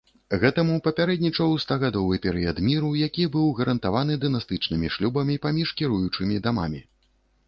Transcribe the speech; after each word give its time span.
Гэтаму 0.41 0.75
папярэднічаў 0.85 1.51
стагадовы 1.63 2.15
перыяд 2.23 2.61
міру, 2.69 2.89
які 3.01 3.25
быў 3.35 3.45
гарантаваны 3.59 4.15
дынастычнымі 4.23 4.87
шлюбамі 4.97 5.35
паміж 5.45 5.75
кіруючымі 5.83 6.41
дамамі. 6.49 6.81